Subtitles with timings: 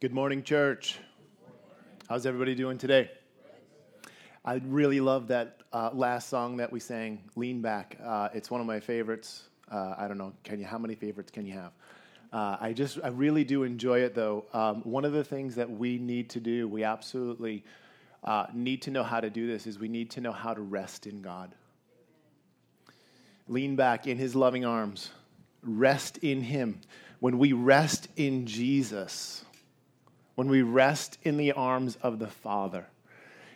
[0.00, 0.96] Good morning, church.
[2.08, 3.10] How's everybody doing today?
[4.44, 8.60] I really love that uh, last song that we sang, "Lean Back." Uh, it's one
[8.60, 9.48] of my favorites.
[9.68, 10.66] Uh, I don't know, can you?
[10.66, 11.72] How many favorites can you have?
[12.32, 14.44] Uh, I just, I really do enjoy it, though.
[14.52, 17.64] Um, one of the things that we need to do, we absolutely
[18.22, 20.60] uh, need to know how to do this, is we need to know how to
[20.60, 21.56] rest in God.
[23.48, 25.10] Lean back in His loving arms.
[25.60, 26.82] Rest in Him.
[27.18, 29.44] When we rest in Jesus
[30.38, 32.86] when we rest in the arms of the Father.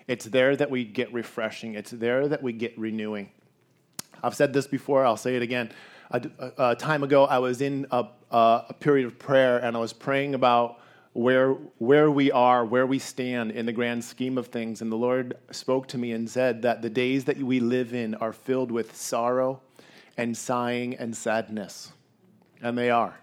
[0.08, 3.30] It's there that we get refreshing, it's there that we get renewing.
[4.20, 5.70] I've said this before, I'll say it again.
[6.10, 9.78] A, a, a time ago, I was in a, a period of prayer and I
[9.78, 10.80] was praying about
[11.12, 14.82] where, where we are, where we stand in the grand scheme of things.
[14.82, 18.16] And the Lord spoke to me and said that the days that we live in
[18.16, 19.60] are filled with sorrow
[20.16, 21.92] and sighing and sadness.
[22.60, 23.21] And they are.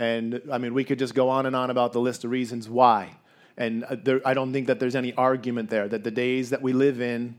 [0.00, 2.70] And I mean, we could just go on and on about the list of reasons
[2.70, 3.18] why.
[3.58, 6.62] And uh, there, I don't think that there's any argument there that the days that
[6.62, 7.38] we live in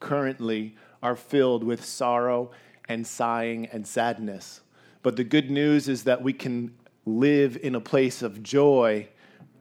[0.00, 2.50] currently are filled with sorrow
[2.88, 4.62] and sighing and sadness.
[5.02, 9.08] But the good news is that we can live in a place of joy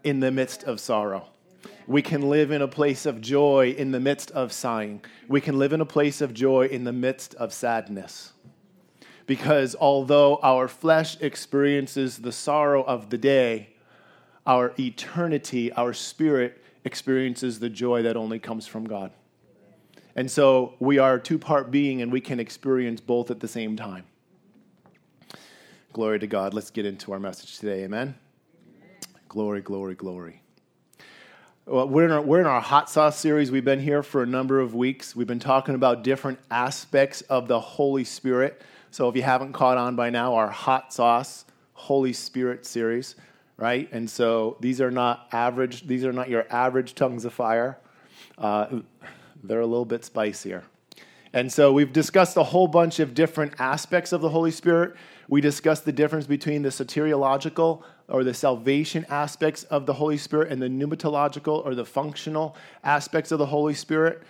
[0.06, 1.28] in the midst of sorrow.
[1.86, 5.04] We can live in a place of joy in the midst of sighing.
[5.28, 8.32] We can live in a place of joy in the midst of sadness
[9.32, 13.70] because although our flesh experiences the sorrow of the day,
[14.46, 19.14] our eternity, our spirit experiences the joy that only comes from God.
[20.18, 23.78] And so we are two part being and we can experience both at the same
[23.78, 24.04] time.
[25.94, 26.54] Glory to God.
[26.54, 27.86] Let's get into our message today.
[27.86, 28.16] Amen.
[29.30, 30.42] Glory, glory, glory.
[31.66, 33.50] Well, we're, in our, we're in our hot sauce series.
[33.50, 35.16] We've been here for a number of weeks.
[35.16, 38.62] We've been talking about different aspects of the Holy Spirit.
[38.92, 43.16] So if you haven't caught on by now, our hot sauce Holy Spirit series,
[43.56, 43.88] right?
[43.94, 45.88] And so these are not average.
[45.88, 47.80] These are not your average tongues of fire.
[48.38, 48.82] Uh,
[49.44, 50.64] they're a little bit spicier.
[51.32, 54.96] And so we've discussed a whole bunch of different aspects of the Holy Spirit.
[55.30, 60.52] We discussed the difference between the soteriological or the salvation aspects of the Holy Spirit
[60.52, 64.22] and the pneumatological or the functional aspects of the Holy Spirit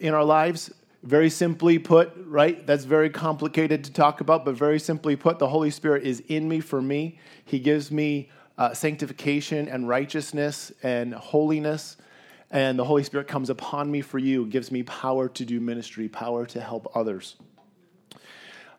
[0.00, 0.72] in our lives.
[1.02, 2.66] Very simply put, right?
[2.66, 6.48] That's very complicated to talk about, but very simply put, the Holy Spirit is in
[6.48, 7.18] me for me.
[7.44, 11.96] He gives me uh, sanctification and righteousness and holiness.
[12.50, 16.08] And the Holy Spirit comes upon me for you, gives me power to do ministry,
[16.08, 17.36] power to help others.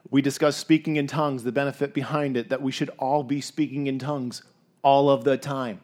[0.10, 3.88] We discussed speaking in tongues, the benefit behind it, that we should all be speaking
[3.88, 4.44] in tongues
[4.82, 5.82] all of the time.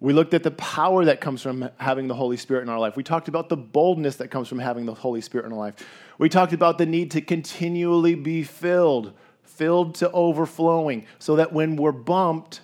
[0.00, 2.96] We looked at the power that comes from having the Holy Spirit in our life.
[2.96, 5.74] We talked about the boldness that comes from having the Holy Spirit in our life.
[6.18, 9.12] We talked about the need to continually be filled,
[9.42, 12.60] filled to overflowing, so that when we're bumped,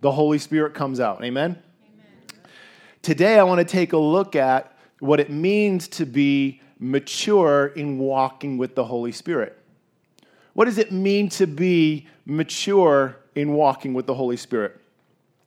[0.00, 1.22] the Holy Spirit comes out.
[1.22, 1.62] Amen?
[1.82, 2.50] Amen.
[3.02, 7.98] Today, I want to take a look at what it means to be mature in
[7.98, 9.58] walking with the Holy Spirit.
[10.54, 14.80] What does it mean to be mature in walking with the Holy Spirit?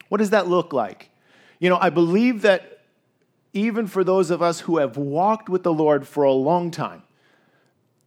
[0.10, 1.10] What does that look like?
[1.60, 2.80] You know, I believe that
[3.54, 7.04] even for those of us who have walked with the Lord for a long time,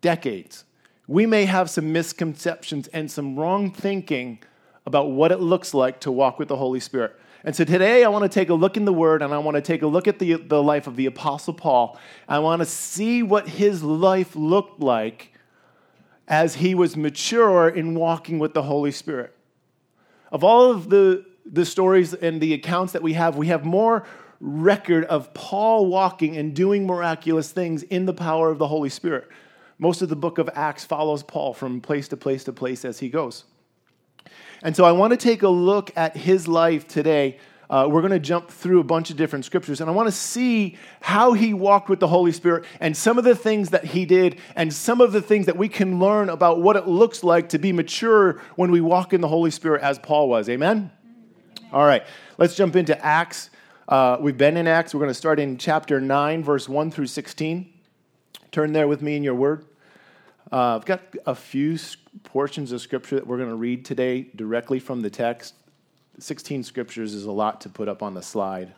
[0.01, 0.65] decades,
[1.07, 4.41] we may have some misconceptions and some wrong thinking
[4.87, 7.19] about what it looks like to walk with the Holy Spirit.
[7.45, 9.57] And so today I want to take a look in the Word and I want
[9.57, 11.99] to take a look at the, the life of the Apostle Paul.
[12.29, 15.33] I want to see what his life looked like
[16.29, 19.35] as he was mature in walking with the Holy Spirit.
[20.31, 24.05] Of all of the the stories and the accounts that we have, we have more
[24.41, 29.29] record of Paul walking and doing miraculous things in the power of the Holy Spirit.
[29.79, 32.99] Most of the book of Acts follows Paul from place to place to place as
[32.99, 33.45] he goes.
[34.63, 37.39] And so I want to take a look at his life today.
[37.69, 40.13] Uh, we're going to jump through a bunch of different scriptures, and I want to
[40.13, 44.05] see how he walked with the Holy Spirit and some of the things that he
[44.05, 47.49] did, and some of the things that we can learn about what it looks like
[47.51, 50.49] to be mature when we walk in the Holy Spirit as Paul was.
[50.49, 50.91] Amen?
[51.73, 52.05] All right,
[52.37, 53.49] let's jump into Acts.
[53.89, 54.93] Uh, we've been in Acts.
[54.93, 57.73] We're going to start in chapter 9, verse 1 through 16.
[58.51, 59.65] Turn there with me in your word.
[60.53, 61.79] Uh, I've got a few
[62.25, 65.55] portions of scripture that we're going to read today directly from the text.
[66.19, 68.75] 16 scriptures is a lot to put up on the slide.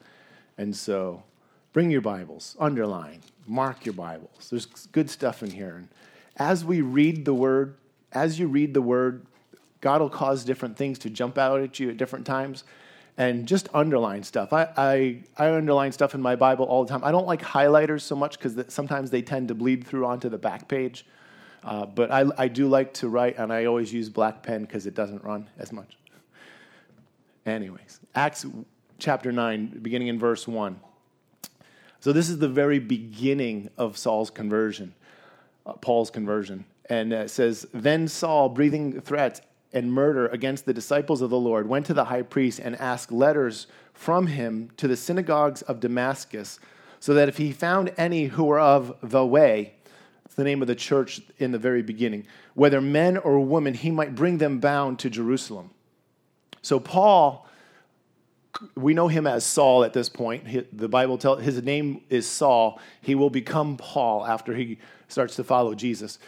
[0.56, 1.25] And so
[1.73, 4.50] bring your Bibles, underline, mark your Bibles.
[4.50, 5.75] There's good stuff in here.
[5.79, 5.88] And
[6.37, 7.75] as we read the word,
[8.12, 9.26] as you read the word,
[9.81, 12.62] God will cause different things to jump out at you at different times
[13.16, 14.52] and just underline stuff.
[14.52, 17.05] I, I, I, underline stuff in my Bible all the time.
[17.05, 20.38] I don't like highlighters so much because sometimes they tend to bleed through onto the
[20.38, 21.06] back page.
[21.62, 24.87] Uh, but I, I do like to write, and I always use black pen because
[24.87, 25.96] it doesn't run as much.
[27.46, 28.44] Anyways, Acts
[28.99, 30.78] chapter 9, beginning in verse 1.
[32.00, 34.94] So, this is the very beginning of Saul's conversion,
[35.64, 36.66] uh, Paul's conversion.
[36.90, 39.40] And it says, Then Saul, breathing threats
[39.75, 43.12] and murder against the disciples of the Lord, went to the high priest and asked
[43.12, 46.59] letters from him to the synagogues of Damascus,
[47.00, 49.75] so that if he found any who were of the way,
[50.25, 53.91] it's the name of the church in the very beginning, whether men or women, he
[53.91, 55.71] might bring them bound to Jerusalem.
[56.62, 57.47] So, Paul,
[58.75, 60.44] we know him as Saul at this point.
[60.76, 62.81] The Bible tells his name is Saul.
[63.03, 64.79] He will become Paul after he
[65.09, 66.19] starts to follow Jesus.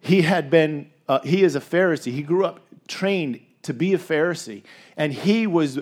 [0.00, 2.12] He had been, uh, he is a Pharisee.
[2.12, 4.62] He grew up trained to be a Pharisee,
[4.96, 5.78] and he was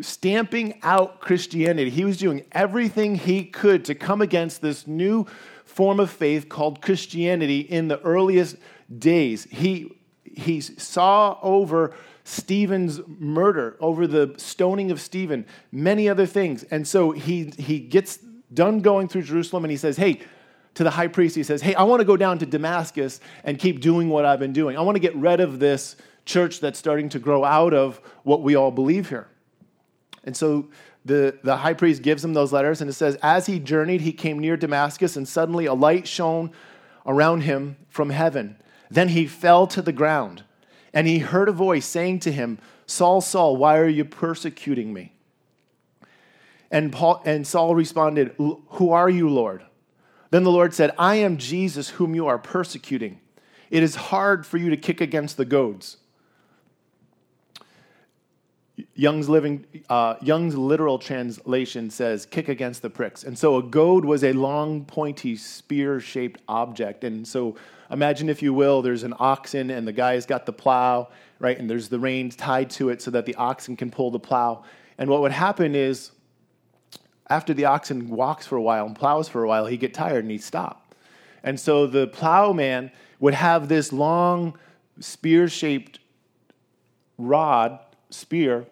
[0.00, 1.90] stamping out Christianity.
[1.90, 5.26] He was doing everything he could to come against this new
[5.64, 8.56] form of faith called Christianity in the earliest
[8.98, 9.44] days.
[9.50, 11.94] He, he saw over
[12.24, 16.62] Stephen's murder, over the stoning of Stephen, many other things.
[16.64, 18.18] And so he, he gets
[18.52, 20.20] done going through Jerusalem and he says, Hey,
[20.74, 23.58] to the high priest, he says, Hey, I want to go down to Damascus and
[23.58, 24.76] keep doing what I've been doing.
[24.76, 28.42] I want to get rid of this church that's starting to grow out of what
[28.42, 29.28] we all believe here.
[30.24, 30.68] And so
[31.04, 34.12] the, the high priest gives him those letters, and it says, As he journeyed, he
[34.12, 36.52] came near Damascus, and suddenly a light shone
[37.04, 38.56] around him from heaven.
[38.90, 40.44] Then he fell to the ground,
[40.94, 45.12] and he heard a voice saying to him, Saul, Saul, why are you persecuting me?
[46.70, 49.62] And, Paul, and Saul responded, Who are you, Lord?
[50.32, 53.20] Then the Lord said, I am Jesus whom you are persecuting.
[53.70, 55.98] It is hard for you to kick against the goads.
[58.94, 63.24] Young's living uh, Young's literal translation says kick against the pricks.
[63.24, 67.04] And so a goad was a long pointy spear-shaped object.
[67.04, 67.56] And so
[67.90, 71.58] imagine if you will there's an oxen and the guy's got the plow, right?
[71.58, 74.64] And there's the reins tied to it so that the oxen can pull the plow.
[74.96, 76.12] And what would happen is
[77.32, 80.22] after the oxen walks for a while and plows for a while, he'd get tired
[80.24, 80.94] and he'd stop.
[81.42, 84.58] And so the plowman would have this long
[85.00, 85.98] spear shaped
[87.16, 87.78] rod,
[88.10, 88.66] spear,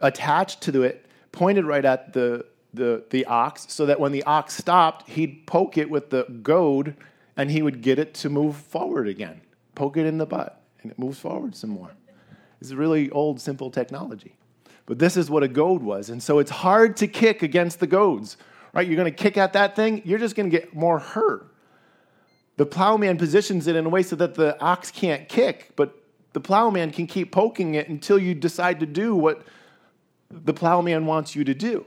[0.00, 2.44] attached to it, pointed right at the,
[2.74, 6.94] the, the ox, so that when the ox stopped, he'd poke it with the goad
[7.36, 9.40] and he would get it to move forward again.
[9.74, 11.92] Poke it in the butt and it moves forward some more.
[12.60, 14.36] It's really old, simple technology.
[14.86, 16.10] But this is what a goad was.
[16.10, 18.36] And so it's hard to kick against the goads,
[18.72, 18.86] right?
[18.86, 21.52] You're going to kick at that thing, you're just going to get more hurt.
[22.56, 25.94] The plowman positions it in a way so that the ox can't kick, but
[26.32, 29.42] the plowman can keep poking it until you decide to do what
[30.30, 31.84] the plowman wants you to do.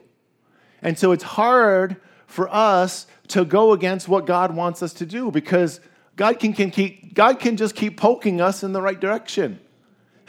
[0.81, 1.97] And so it's hard
[2.27, 5.79] for us to go against what God wants us to do because
[6.15, 9.59] God can, can keep, God can just keep poking us in the right direction.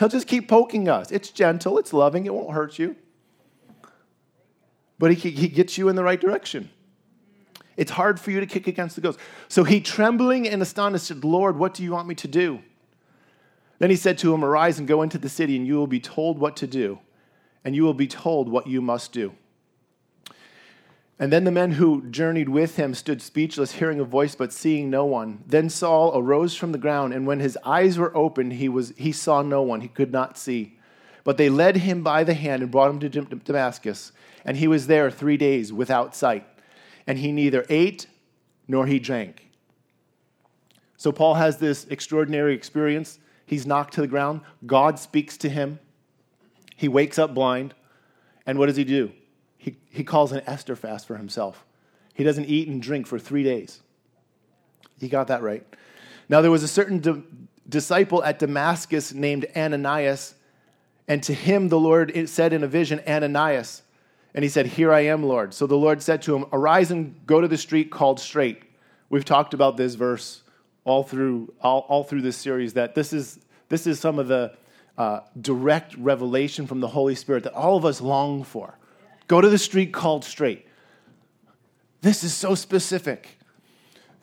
[0.01, 1.11] He'll just keep poking us.
[1.13, 2.97] It's gentle, it's loving, it won't hurt you.
[4.99, 6.71] But he, he gets you in the right direction.
[7.77, 9.19] It's hard for you to kick against the goads.
[9.49, 12.63] So he, trembling and astonished, said, Lord, what do you want me to do?
[13.79, 16.01] Then he said to him, Arise and go into the city, and you will be
[16.01, 16.99] told what to do,
[17.63, 19.35] and you will be told what you must do.
[21.21, 24.89] And then the men who journeyed with him stood speechless, hearing a voice but seeing
[24.89, 25.45] no one.
[25.47, 29.13] Then Saul arose from the ground, and when his eyes were opened, he, was, he
[29.13, 29.83] saw no one.
[29.83, 30.79] He could not see.
[31.23, 34.13] But they led him by the hand and brought him to Damascus.
[34.47, 36.47] And he was there three days without sight.
[37.07, 38.07] And he neither ate
[38.67, 39.51] nor he drank.
[40.97, 43.19] So Paul has this extraordinary experience.
[43.45, 44.41] He's knocked to the ground.
[44.65, 45.81] God speaks to him.
[46.77, 47.75] He wakes up blind.
[48.47, 49.13] And what does he do?
[49.91, 51.65] He, calls an Esther fast for himself.
[52.15, 53.81] He doesn't eat and drink for three days.
[54.99, 55.67] He got that right.
[56.29, 57.23] Now, there was a certain di-
[57.69, 60.35] disciple at Damascus named Ananias,
[61.09, 63.83] and to him the Lord said in a vision, Ananias.
[64.35, 65.53] And he said, Here I am, Lord.
[65.55, 68.63] So the Lord said to him, Arise and go to the street called Straight.
[69.09, 70.43] We've talked about this verse
[70.85, 74.55] all through, all, all through this series, that this is, this is some of the
[74.97, 78.79] uh, direct revelation from the Holy Spirit that all of us long for.
[79.31, 80.67] Go to the street called Straight.
[82.01, 83.39] This is so specific.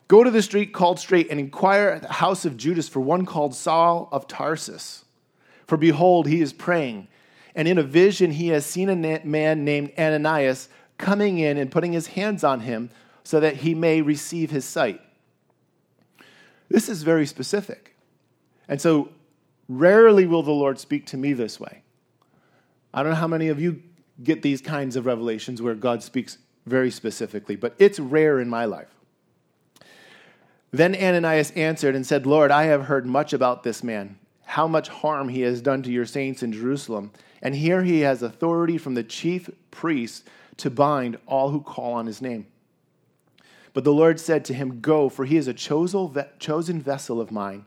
[0.10, 3.26] Go to the street called Straight and inquire at the house of Judas for one
[3.26, 5.06] called Saul of Tarsus.
[5.66, 7.08] For behold, he is praying,
[7.56, 11.94] and in a vision he has seen a man named Ananias coming in and putting
[11.94, 12.90] his hands on him
[13.24, 15.00] so that he may receive his sight.
[16.68, 17.96] This is very specific.
[18.68, 19.14] And so
[19.70, 21.84] rarely will the Lord speak to me this way.
[22.94, 23.84] I don't know how many of you
[24.24, 28.66] get these kinds of revelations where God speaks very specifically, but it's rare in my
[28.66, 28.90] life.
[30.72, 34.90] Then Ananias answered and said, Lord, I have heard much about this man, how much
[34.90, 37.12] harm he has done to your saints in Jerusalem.
[37.42, 42.06] And here he has authority from the chief priest to bind all who call on
[42.06, 42.48] his name.
[43.74, 47.66] But the Lord said to him, Go, for he is a chosen vessel of mine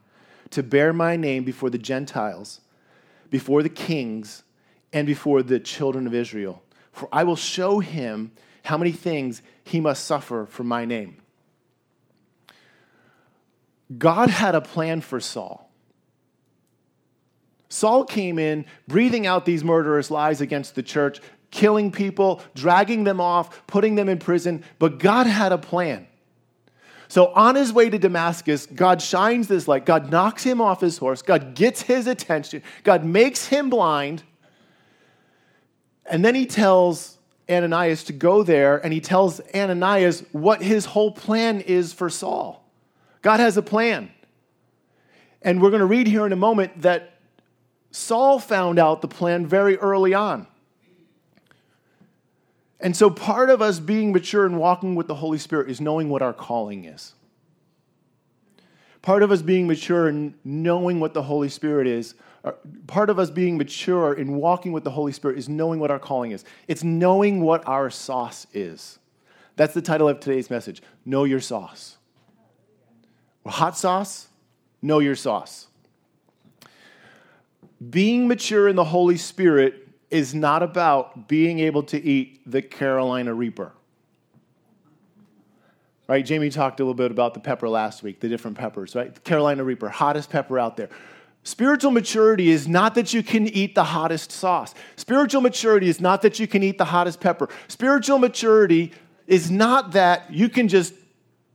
[0.50, 2.60] to bear my name before the Gentiles,
[3.30, 4.42] before the kings,
[4.92, 6.62] and before the children of Israel.
[6.92, 8.32] For I will show him
[8.64, 11.16] how many things he must suffer for my name.
[13.96, 15.70] God had a plan for Saul.
[17.68, 21.20] Saul came in breathing out these murderous lies against the church,
[21.50, 26.06] killing people, dragging them off, putting them in prison, but God had a plan.
[27.08, 29.84] So on his way to Damascus, God shines this light.
[29.84, 31.22] God knocks him off his horse.
[31.22, 32.62] God gets his attention.
[32.84, 34.22] God makes him blind.
[36.06, 41.10] And then he tells Ananias to go there, and he tells Ananias what his whole
[41.10, 42.64] plan is for Saul.
[43.22, 44.10] God has a plan.
[45.42, 47.14] And we're going to read here in a moment that
[47.90, 50.46] Saul found out the plan very early on.
[52.78, 56.08] And so, part of us being mature and walking with the Holy Spirit is knowing
[56.08, 57.14] what our calling is.
[59.02, 62.52] Part of us being mature and knowing what the Holy Spirit is, Uh,
[62.86, 65.98] part of us being mature in walking with the Holy Spirit is knowing what our
[65.98, 66.44] calling is.
[66.68, 68.98] It's knowing what our sauce is.
[69.56, 71.98] That's the title of today's message Know Your Sauce.
[73.46, 74.28] Hot sauce,
[74.82, 75.66] know your sauce.
[77.88, 83.32] Being mature in the Holy Spirit is not about being able to eat the Carolina
[83.32, 83.72] Reaper.
[86.06, 86.24] Right?
[86.24, 89.22] Jamie talked a little bit about the pepper last week, the different peppers, right?
[89.24, 90.90] Carolina Reaper, hottest pepper out there.
[91.42, 94.74] Spiritual maturity is not that you can eat the hottest sauce.
[94.96, 97.48] Spiritual maturity is not that you can eat the hottest pepper.
[97.68, 98.92] Spiritual maturity
[99.26, 100.92] is not that you can just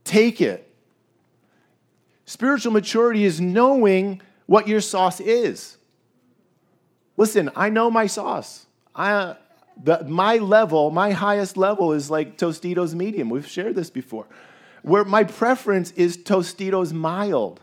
[0.02, 0.74] take it.
[2.24, 5.76] Spiritual maturity is knowing what your sauce is.
[7.16, 8.66] Listen, I know my sauce.
[8.94, 9.36] I,
[9.82, 13.30] the, my level, my highest level is like Tostitos medium.
[13.30, 14.26] We've shared this before.
[14.82, 17.60] Where my preference is Tostitos mild.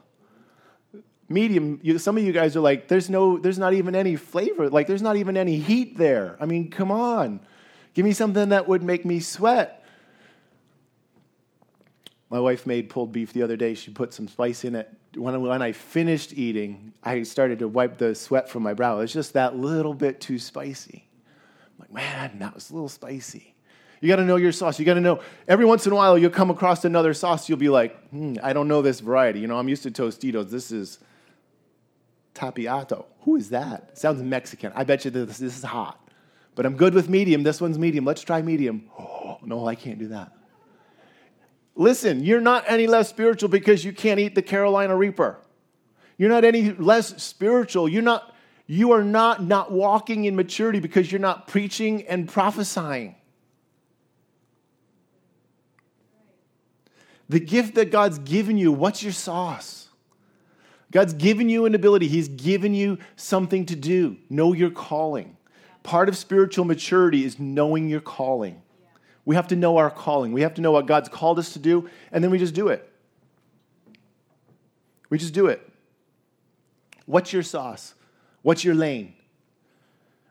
[1.34, 4.70] Medium, you, some of you guys are like, there's no, there's not even any flavor.
[4.70, 6.38] Like, there's not even any heat there.
[6.40, 7.40] I mean, come on.
[7.94, 9.84] Give me something that would make me sweat.
[12.30, 13.74] My wife made pulled beef the other day.
[13.74, 17.98] She put some spice in it when, when I finished eating, I started to wipe
[17.98, 19.00] the sweat from my brow.
[19.00, 21.06] It's just that little bit too spicy.
[21.68, 23.54] I'm like, man, that was a little spicy.
[24.02, 24.80] You got to know your sauce.
[24.80, 25.22] You got to know.
[25.48, 27.48] Every once in a while, you'll come across another sauce.
[27.48, 29.40] You'll be like, hmm, I don't know this variety.
[29.40, 30.50] You know, I'm used to Tostitos.
[30.50, 31.00] This is
[32.34, 33.06] Tapatio.
[33.22, 33.98] Who is that?
[33.98, 34.72] Sounds Mexican.
[34.76, 36.00] I bet you this, this is hot.
[36.56, 37.44] But I'm good with medium.
[37.44, 38.06] This one's medium.
[38.06, 38.90] Let's try medium.
[39.00, 40.32] Oh, no, I can't do that.
[41.76, 45.40] Listen, you're not any less spiritual because you can't eat the Carolina Reaper.
[46.18, 47.90] You're not any less spiritual.
[47.90, 48.36] You're not,
[48.68, 53.16] you are not not walking in maturity because you're not preaching and prophesying.
[57.30, 59.83] The gift that God's given you, what's your sauce?
[60.94, 64.16] God's given you an ability, He's given you something to do.
[64.30, 65.36] Know your calling.
[65.82, 68.62] Part of spiritual maturity is knowing your calling.
[69.26, 70.32] We have to know our calling.
[70.32, 72.68] We have to know what God's called us to do, and then we just do
[72.68, 72.88] it.
[75.10, 75.68] We just do it.
[77.08, 77.96] What's your sauce?
[78.44, 79.16] What's your lane?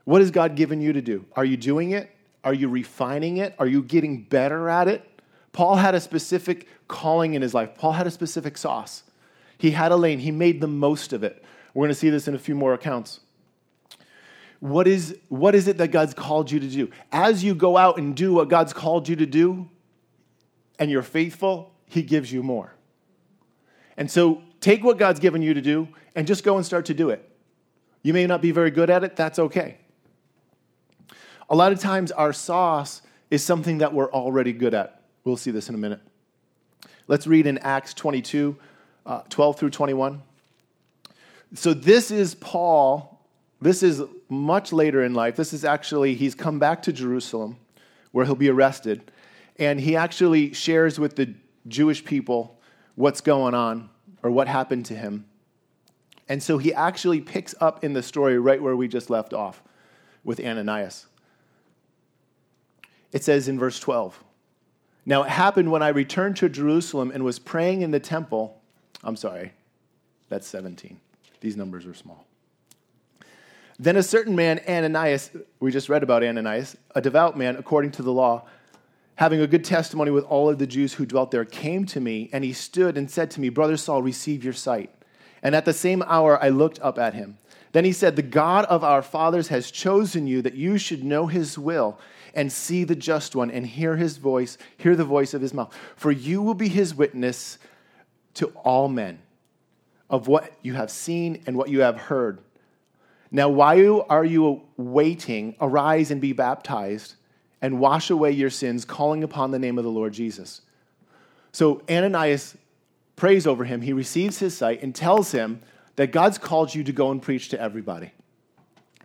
[0.04, 1.25] What has God given you to do?
[1.35, 2.09] Are you doing it?
[2.45, 3.54] Are you refining it?
[3.59, 5.09] Are you getting better at it?
[5.52, 7.75] Paul had a specific calling in his life.
[7.75, 9.02] Paul had a specific sauce.
[9.62, 10.19] He had a lane.
[10.19, 11.40] He made the most of it.
[11.73, 13.21] We're going to see this in a few more accounts.
[14.59, 16.90] What is, what is it that God's called you to do?
[17.12, 19.71] As you go out and do what God's called you to do,
[20.81, 22.75] and you're faithful, He gives you more.
[23.97, 26.95] And so take what God's given you to do and just go and start to
[26.95, 27.31] do it.
[28.02, 29.78] You may not be very good at it, that's okay.
[31.49, 33.00] A lot of times, our sauce
[33.31, 35.02] is something that we're already good at.
[35.23, 36.00] We'll see this in a minute.
[37.07, 38.57] Let's read in Acts 22
[39.06, 40.23] uh, 12 through 21.
[41.54, 43.12] So, this is Paul
[43.62, 45.37] this is much later in life.
[45.37, 47.56] This is actually, he's come back to Jerusalem
[48.11, 49.11] where he'll be arrested.
[49.56, 51.35] And he actually shares with the
[51.68, 52.59] Jewish people
[52.97, 53.88] what's going on
[54.23, 55.26] or what happened to him.
[56.28, 59.62] And so he actually picks up in the story right where we just left off
[60.25, 61.06] with Ananias.
[63.12, 64.25] It says in verse 12
[65.06, 68.61] Now it happened when I returned to Jerusalem and was praying in the temple.
[69.04, 69.52] I'm sorry,
[70.28, 70.99] that's 17.
[71.40, 72.26] These numbers are small.
[73.78, 78.02] Then a certain man, Ananias, we just read about Ananias, a devout man according to
[78.02, 78.44] the law,
[79.16, 82.30] having a good testimony with all of the Jews who dwelt there, came to me,
[82.32, 84.90] and he stood and said to me, Brother Saul, receive your sight.
[85.42, 87.38] And at the same hour I looked up at him.
[87.73, 91.26] Then he said, The God of our fathers has chosen you that you should know
[91.26, 91.99] his will
[92.35, 95.76] and see the just one and hear his voice, hear the voice of his mouth.
[95.97, 97.59] For you will be his witness
[98.34, 99.20] to all men
[100.08, 102.38] of what you have seen and what you have heard.
[103.30, 103.78] Now, why
[104.10, 105.56] are you waiting?
[105.60, 107.14] Arise and be baptized
[107.62, 110.60] and wash away your sins, calling upon the name of the Lord Jesus.
[111.52, 112.56] So Ananias
[113.16, 113.80] prays over him.
[113.80, 115.62] He receives his sight and tells him
[115.96, 118.12] that God's called you to go and preach to everybody.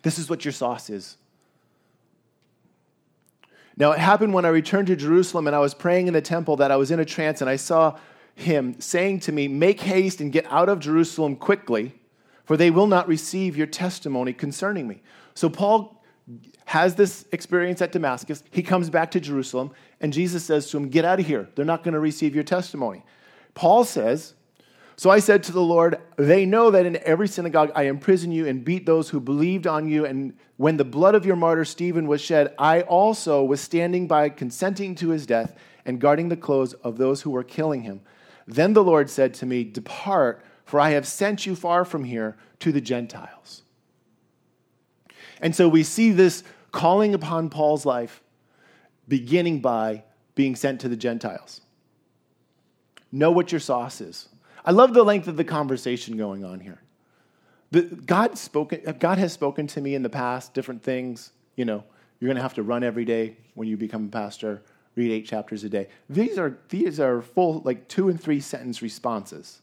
[0.02, 1.18] This is what your sauce is.
[3.78, 6.56] Now, it happened when I returned to Jerusalem and I was praying in the temple
[6.58, 7.98] that I was in a trance and I saw
[8.38, 11.94] him saying to me, Make haste and get out of Jerusalem quickly,
[12.46, 15.02] for they will not receive your testimony concerning me.
[15.34, 16.04] So, Paul
[16.66, 18.44] has this experience at Damascus.
[18.52, 21.50] He comes back to Jerusalem, and Jesus says to him, Get out of here.
[21.56, 23.04] They're not going to receive your testimony.
[23.56, 24.36] Paul says,
[24.98, 28.48] So I said to the Lord, They know that in every synagogue I imprison you
[28.48, 30.06] and beat those who believed on you.
[30.06, 34.30] And when the blood of your martyr Stephen was shed, I also was standing by,
[34.30, 38.02] consenting to his death and guarding the clothes of those who were killing him.
[38.48, 42.38] Then the Lord said to me, Depart, for I have sent you far from here
[42.60, 43.64] to the Gentiles.
[45.42, 48.22] And so we see this calling upon Paul's life
[49.08, 50.04] beginning by
[50.36, 51.62] being sent to the Gentiles.
[53.12, 54.30] Know what your sauce is.
[54.66, 56.82] I love the length of the conversation going on here.
[58.06, 61.32] God, spoken, God has spoken to me in the past, different things.
[61.56, 61.84] You know,
[62.20, 64.62] you're going to have to run every day when you become a pastor,
[64.98, 65.88] read eight chapters a day.
[66.10, 69.62] These are, these are full, like two and three sentence responses.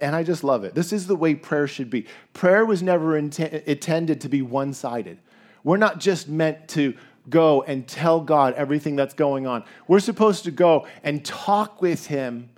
[0.00, 0.74] And I just love it.
[0.74, 2.06] This is the way prayer should be.
[2.34, 5.18] Prayer was never intended to be one sided.
[5.64, 6.94] We're not just meant to
[7.28, 9.64] go and tell God everything that's going on.
[9.88, 12.50] We're supposed to go and talk with Him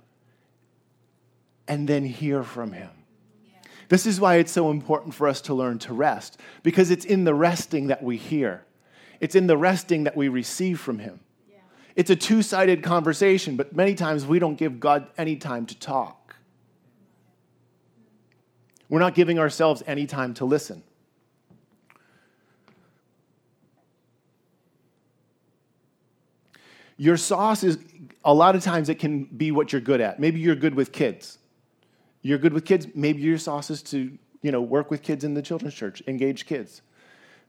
[1.67, 2.89] and then hear from Him.
[3.89, 7.23] This is why it's so important for us to learn to rest, because it's in
[7.23, 8.65] the resting that we hear,
[9.19, 11.19] it's in the resting that we receive from Him.
[11.95, 15.79] It's a two sided conversation, but many times we don't give God any time to
[15.79, 16.35] talk.
[18.89, 20.83] We're not giving ourselves any time to listen.
[26.97, 27.79] Your sauce is,
[28.23, 30.19] a lot of times, it can be what you're good at.
[30.19, 31.39] Maybe you're good with kids.
[32.21, 32.87] You're good with kids.
[32.93, 36.45] Maybe your sauce is to, you know, work with kids in the children's church, engage
[36.45, 36.81] kids.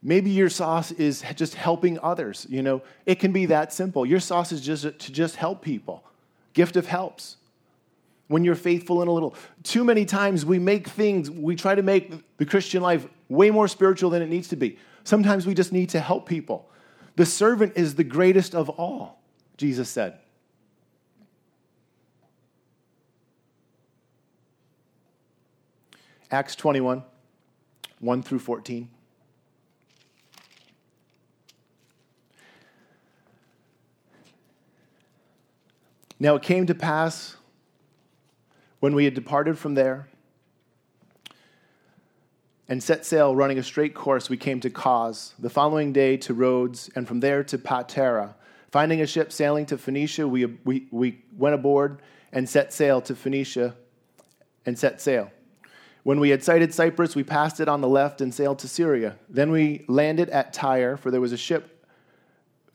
[0.07, 2.47] Maybe your sauce is just helping others.
[2.51, 4.05] You know, it can be that simple.
[4.05, 6.05] Your sauce is just to just help people.
[6.53, 7.39] Gift of helps
[8.29, 9.35] when you're faithful in a little.
[9.63, 13.67] Too many times we make things, we try to make the Christian life way more
[13.67, 14.79] spiritual than it needs to be.
[15.05, 16.69] Sometimes we just need to help people.
[17.17, 19.23] The servant is the greatest of all,
[19.57, 20.19] Jesus said.
[26.31, 27.03] Acts 21,
[28.01, 28.91] 1 through 14.
[36.25, 37.37] Now it came to pass
[38.81, 40.09] when we had departed from there
[42.67, 45.35] and set sail running a straight course, we came to Cos.
[45.39, 48.37] The following day to Rhodes, and from there to Patara.
[48.71, 52.01] Finding a ship sailing to Phoenicia, we, we, we went aboard
[52.33, 53.75] and set sail to Phoenicia
[54.65, 55.31] and set sail.
[56.05, 59.17] When we had sighted Cyprus, we passed it on the left and sailed to Syria.
[59.29, 61.74] Then we landed at Tyre, for there was a ship,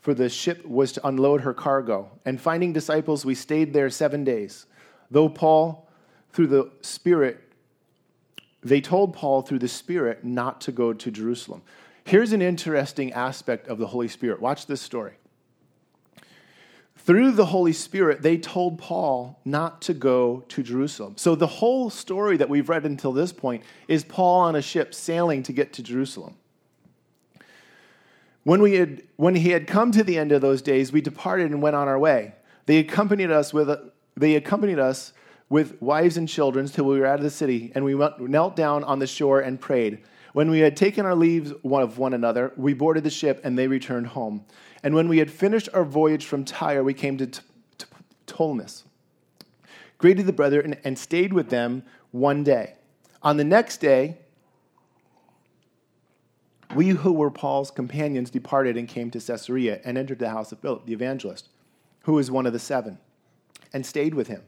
[0.01, 2.09] for the ship was to unload her cargo.
[2.25, 4.65] And finding disciples, we stayed there seven days.
[5.11, 5.89] Though Paul
[6.31, 7.41] through the Spirit,
[8.61, 11.61] they told Paul through the Spirit not to go to Jerusalem.
[12.03, 14.41] Here's an interesting aspect of the Holy Spirit.
[14.41, 15.13] Watch this story.
[16.97, 21.15] Through the Holy Spirit, they told Paul not to go to Jerusalem.
[21.17, 24.93] So the whole story that we've read until this point is Paul on a ship
[24.93, 26.35] sailing to get to Jerusalem.
[28.49, 31.51] When, we had, when he had come to the end of those days, we departed
[31.51, 32.33] and went on our way.
[32.65, 33.69] They accompanied us with
[34.17, 35.13] they accompanied us
[35.49, 38.83] with wives and children till we were out of the city, and we knelt down
[38.83, 39.99] on the shore and prayed.
[40.33, 43.55] When we had taken our leaves one of one another, we boarded the ship, and
[43.55, 44.45] they returned home.
[44.81, 47.29] And when we had finished our voyage from Tyre, we came to
[48.25, 48.81] Ptolemais,
[49.99, 52.73] greeted the brethren, and stayed with them one day.
[53.21, 54.17] On the next day,
[56.75, 60.59] we who were Paul's companions departed and came to Caesarea and entered the house of
[60.59, 61.49] Philip the evangelist,
[62.03, 62.99] who was one of the seven,
[63.73, 64.43] and stayed with him.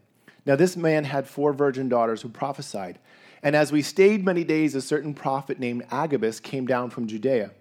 [0.45, 2.99] Now, this man had four virgin daughters who prophesied.
[3.43, 7.51] And as we stayed many days, a certain prophet named Agabus came down from Judea.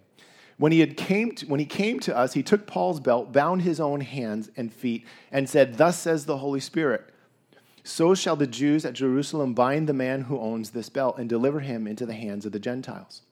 [0.57, 3.63] When he, had came to, when he came to us, he took Paul's belt, bound
[3.63, 7.11] his own hands and feet, and said, Thus says the Holy Spirit
[7.83, 11.61] so shall the Jews at Jerusalem bind the man who owns this belt and deliver
[11.61, 13.23] him into the hands of the Gentiles.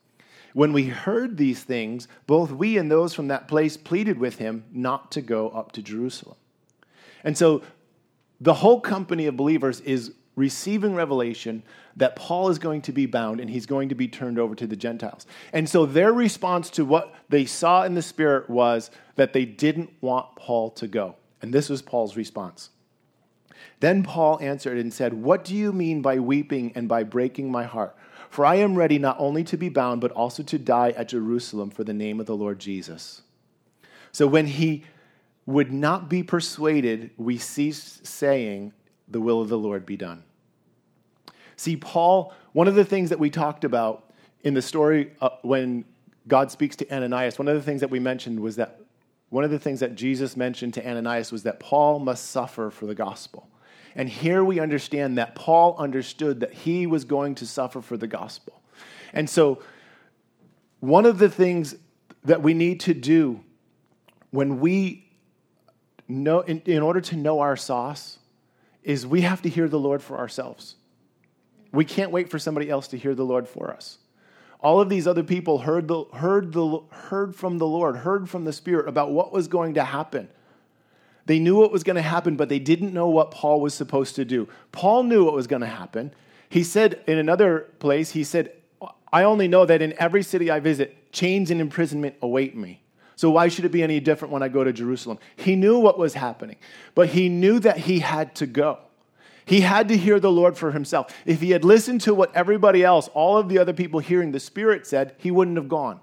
[0.55, 4.65] When we heard these things, both we and those from that place pleaded with him
[4.73, 6.37] not to go up to Jerusalem.
[7.25, 7.63] And so
[8.41, 11.63] the whole company of believers is receiving revelation
[11.97, 14.67] that Paul is going to be bound and he's going to be turned over to
[14.67, 15.27] the Gentiles.
[15.53, 19.91] And so their response to what they saw in the Spirit was that they didn't
[20.01, 21.17] want Paul to go.
[21.43, 22.71] And this was Paul's response.
[23.81, 27.65] Then Paul answered and said, What do you mean by weeping and by breaking my
[27.65, 27.97] heart?
[28.31, 31.71] For I am ready not only to be bound, but also to die at Jerusalem
[31.71, 33.23] for the name of the Lord Jesus.
[34.13, 34.85] So when he
[35.47, 38.73] would not be persuaded, we cease saying,
[39.09, 40.25] The will of the Lord be done.
[41.57, 44.13] See, Paul, one of the things that we talked about
[44.43, 45.85] in the story uh, when
[46.29, 48.81] God speaks to Ananias, one of the things that we mentioned was that
[49.31, 52.87] one of the things that Jesus mentioned to Ananias was that Paul must suffer for
[52.87, 53.49] the gospel.
[53.95, 58.07] And here we understand that Paul understood that he was going to suffer for the
[58.07, 58.63] gospel.
[59.13, 59.63] And so,
[60.81, 61.75] one of the things
[62.25, 63.41] that we need to do
[64.31, 65.11] when we
[66.07, 68.19] know, in, in order to know our sauce,
[68.83, 70.77] is we have to hear the Lord for ourselves.
[71.73, 73.99] We can't wait for somebody else to hear the Lord for us.
[74.61, 78.45] All of these other people heard, the, heard, the, heard from the Lord, heard from
[78.45, 80.29] the Spirit about what was going to happen.
[81.29, 84.17] They knew what was going to happen, but they didn't know what Paul was supposed
[84.17, 84.49] to do.
[84.73, 86.11] Paul knew what was going to happen.
[86.49, 88.51] He said in another place, he said,
[89.13, 92.81] I only know that in every city I visit, chains and imprisonment await me.
[93.15, 95.19] So why should it be any different when I go to Jerusalem?
[95.37, 96.57] He knew what was happening,
[96.95, 98.79] but he knew that he had to go.
[99.45, 101.15] He had to hear the Lord for himself.
[101.27, 104.41] If he had listened to what everybody else, all of the other people hearing the
[104.41, 106.01] Spirit said, he wouldn't have gone.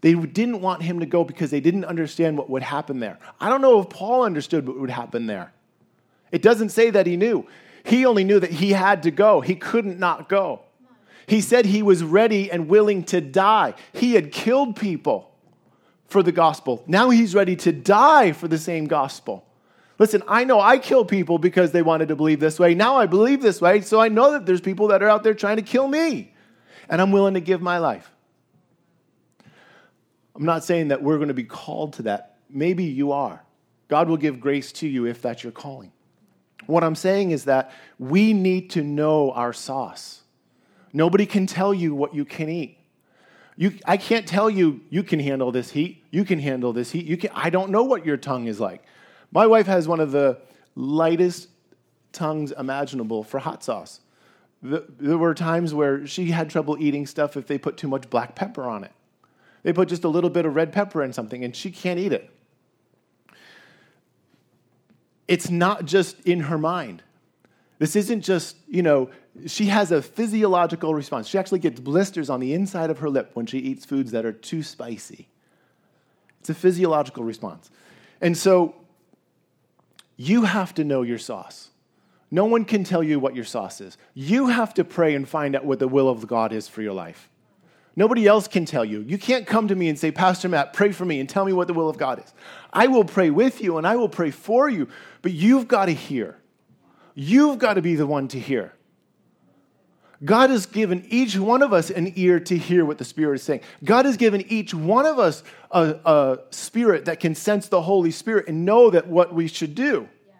[0.00, 3.18] They didn't want him to go because they didn't understand what would happen there.
[3.40, 5.52] I don't know if Paul understood what would happen there.
[6.32, 7.46] It doesn't say that he knew.
[7.84, 10.60] He only knew that he had to go, he couldn't not go.
[11.26, 13.74] He said he was ready and willing to die.
[13.92, 15.32] He had killed people
[16.08, 16.84] for the gospel.
[16.86, 19.44] Now he's ready to die for the same gospel.
[19.98, 22.74] Listen, I know I kill people because they wanted to believe this way.
[22.74, 25.34] Now I believe this way, so I know that there's people that are out there
[25.34, 26.34] trying to kill me,
[26.88, 28.10] and I'm willing to give my life.
[30.36, 32.36] I'm not saying that we're going to be called to that.
[32.50, 33.42] Maybe you are.
[33.88, 35.92] God will give grace to you if that's your calling.
[36.66, 40.22] What I'm saying is that we need to know our sauce.
[40.92, 42.78] Nobody can tell you what you can eat.
[43.56, 46.04] You, I can't tell you you can handle this heat.
[46.10, 47.06] You can handle this heat.
[47.06, 48.82] You can, I don't know what your tongue is like.
[49.32, 50.38] My wife has one of the
[50.74, 51.48] lightest
[52.12, 54.00] tongues imaginable for hot sauce.
[54.62, 58.34] There were times where she had trouble eating stuff if they put too much black
[58.34, 58.92] pepper on it.
[59.66, 62.12] They put just a little bit of red pepper in something and she can't eat
[62.12, 62.30] it.
[65.26, 67.02] It's not just in her mind.
[67.80, 69.10] This isn't just, you know,
[69.48, 71.26] she has a physiological response.
[71.26, 74.24] She actually gets blisters on the inside of her lip when she eats foods that
[74.24, 75.26] are too spicy.
[76.38, 77.68] It's a physiological response.
[78.20, 78.76] And so
[80.16, 81.70] you have to know your sauce.
[82.30, 83.98] No one can tell you what your sauce is.
[84.14, 86.94] You have to pray and find out what the will of God is for your
[86.94, 87.28] life.
[87.98, 89.00] Nobody else can tell you.
[89.00, 91.54] You can't come to me and say, Pastor Matt, pray for me and tell me
[91.54, 92.34] what the will of God is.
[92.70, 94.88] I will pray with you and I will pray for you,
[95.22, 96.36] but you've got to hear.
[97.14, 98.74] You've got to be the one to hear.
[100.24, 103.42] God has given each one of us an ear to hear what the Spirit is
[103.42, 103.60] saying.
[103.84, 108.10] God has given each one of us a, a spirit that can sense the Holy
[108.10, 110.08] Spirit and know that what we should do.
[110.26, 110.36] Yes.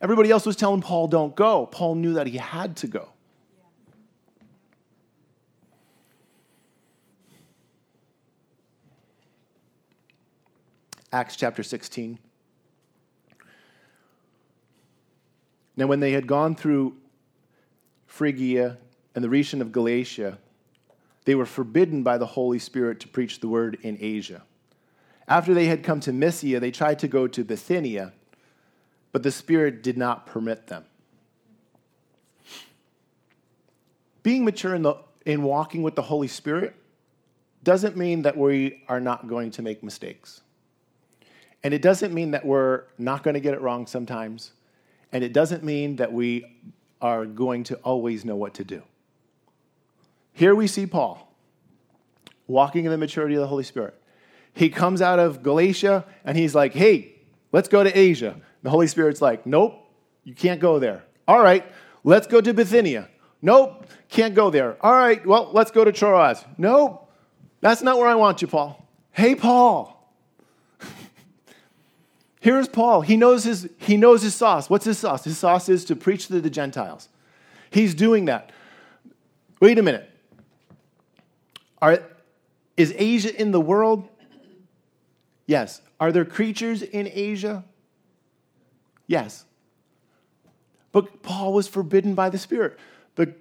[0.00, 1.66] Everybody else was telling Paul, don't go.
[1.66, 3.10] Paul knew that he had to go.
[11.12, 12.18] Acts chapter 16.
[15.76, 16.96] Now, when they had gone through
[18.06, 18.78] Phrygia
[19.14, 20.38] and the region of Galatia,
[21.24, 24.42] they were forbidden by the Holy Spirit to preach the word in Asia.
[25.28, 28.12] After they had come to Mysia, they tried to go to Bithynia,
[29.12, 30.84] but the Spirit did not permit them.
[34.22, 36.74] Being mature in, the, in walking with the Holy Spirit
[37.62, 40.40] doesn't mean that we are not going to make mistakes.
[41.62, 44.52] And it doesn't mean that we're not going to get it wrong sometimes.
[45.12, 46.44] And it doesn't mean that we
[47.00, 48.82] are going to always know what to do.
[50.32, 51.34] Here we see Paul
[52.46, 54.00] walking in the maturity of the Holy Spirit.
[54.54, 57.14] He comes out of Galatia and he's like, hey,
[57.52, 58.36] let's go to Asia.
[58.62, 59.84] The Holy Spirit's like, nope,
[60.24, 61.04] you can't go there.
[61.26, 61.64] All right,
[62.04, 63.08] let's go to Bithynia.
[63.42, 64.76] Nope, can't go there.
[64.80, 66.44] All right, well, let's go to Troas.
[66.56, 67.10] Nope,
[67.60, 68.86] that's not where I want you, Paul.
[69.12, 69.97] Hey, Paul.
[72.40, 73.00] Here's Paul.
[73.00, 74.70] He knows his, he knows his sauce.
[74.70, 75.24] What's his sauce?
[75.24, 77.08] His sauce is to preach to the Gentiles.
[77.70, 78.52] He's doing that.
[79.60, 80.08] Wait a minute.
[81.82, 82.02] Are,
[82.76, 84.08] is Asia in the world?
[85.46, 85.80] Yes.
[85.98, 87.64] Are there creatures in Asia?
[89.06, 89.44] Yes.
[90.92, 92.78] But Paul was forbidden by the Spirit.
[93.16, 93.34] The,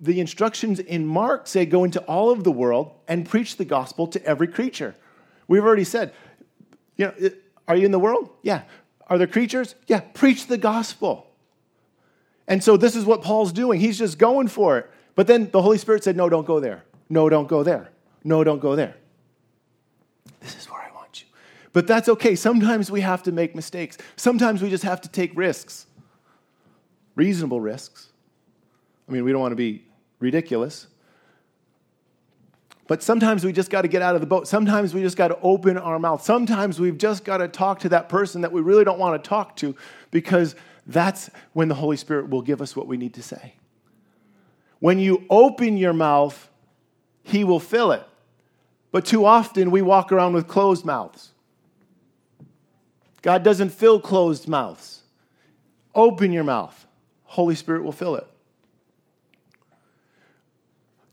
[0.00, 4.06] the instructions in Mark say go into all of the world and preach the gospel
[4.08, 4.94] to every creature.
[5.46, 6.12] We've already said,
[6.96, 7.30] you know,
[7.68, 8.30] are you in the world?
[8.42, 8.62] Yeah.
[9.06, 9.74] Are there creatures?
[9.86, 10.00] Yeah.
[10.00, 11.26] Preach the gospel.
[12.48, 13.78] And so this is what Paul's doing.
[13.78, 14.90] He's just going for it.
[15.14, 16.84] But then the Holy Spirit said, no, don't go there.
[17.10, 17.90] No, don't go there.
[18.24, 18.96] No, don't go there.
[20.40, 21.26] This is where I want you.
[21.72, 22.34] But that's okay.
[22.34, 23.98] Sometimes we have to make mistakes.
[24.16, 25.86] Sometimes we just have to take risks,
[27.14, 28.08] reasonable risks.
[29.08, 29.84] I mean, we don't want to be
[30.20, 30.86] ridiculous.
[32.88, 34.48] But sometimes we just got to get out of the boat.
[34.48, 36.22] Sometimes we just got to open our mouth.
[36.22, 39.28] Sometimes we've just got to talk to that person that we really don't want to
[39.28, 39.76] talk to
[40.10, 43.52] because that's when the Holy Spirit will give us what we need to say.
[44.78, 46.48] When you open your mouth,
[47.22, 48.04] He will fill it.
[48.90, 51.32] But too often we walk around with closed mouths.
[53.20, 55.02] God doesn't fill closed mouths.
[55.94, 56.86] Open your mouth,
[57.24, 58.26] Holy Spirit will fill it.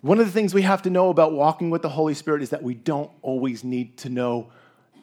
[0.05, 2.51] One of the things we have to know about walking with the Holy Spirit is
[2.51, 4.51] that we don't always need to know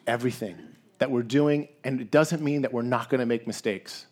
[0.07, 0.55] everything
[0.99, 4.05] that we're doing, and it doesn't mean that we're not going to make mistakes.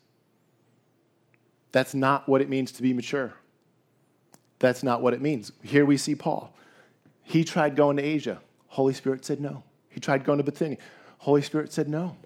[1.72, 3.32] That's not what it means to be mature.
[4.60, 5.54] That's not what it means.
[5.64, 6.54] Here we see Paul.
[7.24, 8.42] He tried going to Asia.
[8.68, 9.64] Holy Spirit said no.
[9.88, 10.78] He tried going to Bithynia.
[11.20, 12.18] Holy Spirit said no.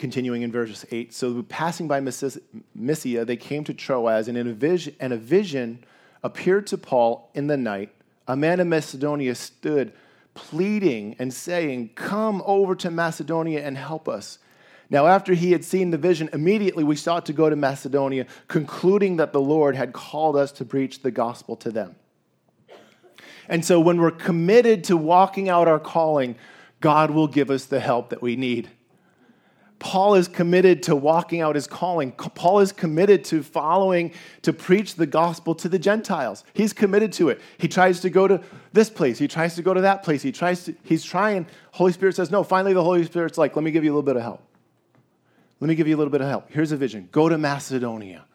[0.00, 4.52] Continuing in verse 8 so passing by mysia they came to troas and in a
[4.54, 5.84] vision, and a vision
[6.22, 7.90] appeared to paul in the night.
[8.26, 9.92] A man of macedonia stood
[10.32, 14.38] pleading and saying come over to macedonia and help us.
[14.88, 19.16] Now after he had seen the vision immediately we sought to go to macedonia concluding
[19.16, 21.94] that the lord had called us to preach the gospel to them.
[23.48, 26.36] And so when we're committed to walking out our calling
[26.80, 28.70] god will give us the help that we need
[29.80, 32.12] Paul is committed to walking out his calling.
[32.12, 34.12] Paul is committed to following,
[34.42, 36.44] to preach the gospel to the Gentiles.
[36.52, 37.40] He's committed to it.
[37.56, 38.42] He tries to go to
[38.74, 39.18] this place.
[39.18, 40.22] He tries to go to that place.
[40.22, 41.46] He tries to, he's trying.
[41.72, 42.44] Holy Spirit says, no.
[42.44, 44.42] Finally, the Holy Spirit's like, let me give you a little bit of help.
[45.60, 46.50] Let me give you a little bit of help.
[46.50, 48.26] Here's a vision go to Macedonia.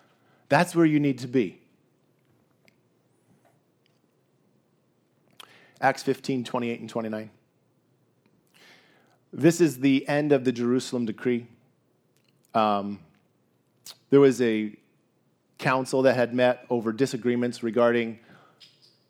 [0.49, 1.61] That's where you need to be.
[5.79, 7.29] Acts 15, 28 and 29.
[9.37, 11.47] This is the end of the Jerusalem decree.
[12.53, 13.01] Um,
[14.09, 14.73] there was a
[15.57, 18.19] council that had met over disagreements regarding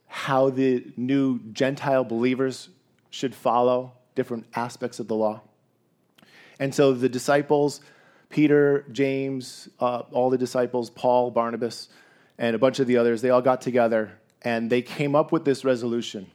[0.08, 2.70] how the new Gentile believers
[3.12, 5.42] should follow different aspects of the law.
[6.60, 7.82] And so the disciples,
[8.32, 11.90] Peter, James, uh, all the disciples, Paul, Barnabas,
[12.40, 15.46] and a bunch of the others, they all got together and they came up with
[15.46, 16.32] this resolution.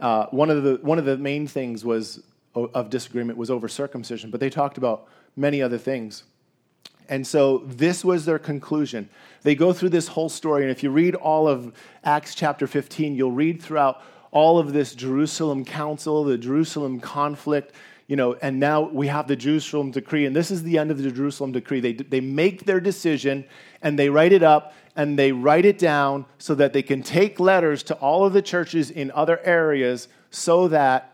[0.00, 2.22] Uh, one, of the, one of the main things was
[2.54, 6.24] of disagreement was over circumcision, but they talked about many other things.
[7.08, 9.08] And so this was their conclusion.
[9.42, 11.72] They go through this whole story, and if you read all of
[12.04, 17.74] Acts chapter 15, you'll read throughout all of this Jerusalem council, the Jerusalem conflict,
[18.06, 20.98] you know, and now we have the Jerusalem decree, and this is the end of
[20.98, 21.80] the Jerusalem decree.
[21.80, 23.44] They, they make their decision
[23.80, 27.40] and they write it up and they write it down so that they can take
[27.40, 31.11] letters to all of the churches in other areas so that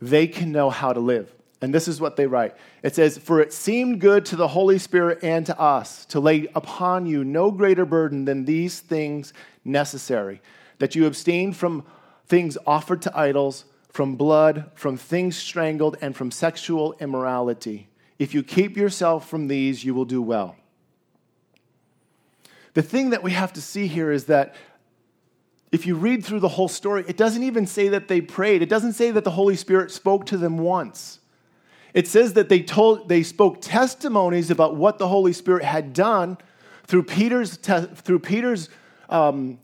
[0.00, 1.32] they can know how to live.
[1.62, 4.78] And this is what they write it says, For it seemed good to the Holy
[4.78, 9.32] Spirit and to us to lay upon you no greater burden than these things
[9.64, 10.42] necessary,
[10.78, 11.84] that you abstain from
[12.26, 17.88] things offered to idols, from blood, from things strangled, and from sexual immorality.
[18.18, 20.56] If you keep yourself from these, you will do well.
[22.74, 24.54] The thing that we have to see here is that
[25.76, 28.62] if you read through the whole story, it doesn't even say that they prayed.
[28.62, 31.20] It doesn't say that the Holy Spirit spoke to them once.
[31.92, 36.38] It says that they told they spoke testimonies about what the Holy Spirit had done
[36.84, 38.70] through Peter's te- through Peter's
[39.10, 39.58] um,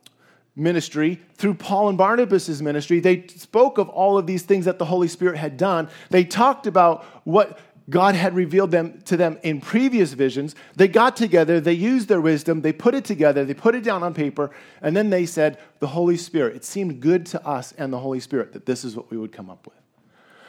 [0.55, 3.01] ministry, through Paul and Barnabas' ministry.
[3.01, 5.89] They spoke of all of these things that the Holy Spirit had done.
[6.11, 7.59] They talked about what
[7.91, 10.55] God had revealed them to them in previous visions.
[10.77, 14.03] They got together, they used their wisdom, they put it together, they put it down
[14.03, 16.57] on paper, and then they said, The Holy Spirit.
[16.57, 19.33] It seemed good to us and the Holy Spirit that this is what we would
[19.33, 19.77] come up with.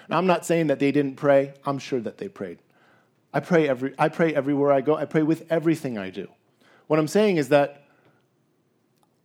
[0.10, 1.54] Now, I'm not saying that they didn't pray.
[1.65, 2.60] I'm sure that they prayed.
[3.34, 4.96] I pray, every, I pray everywhere I go.
[4.96, 6.28] I pray with everything I do.
[6.88, 7.84] What I'm saying is that